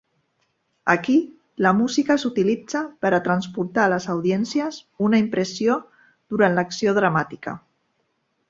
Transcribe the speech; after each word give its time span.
Aquí, 0.93 1.17
la 1.65 1.73
música 1.81 2.15
s'utilitza 2.23 2.81
per 3.05 3.11
a 3.17 3.21
transportar 3.29 3.85
a 3.85 3.93
les 3.95 4.09
audiències 4.15 4.81
una 5.09 5.23
impressió 5.27 5.77
durant 6.35 6.61
l'acció 6.61 6.97
dramàtica. 7.01 7.59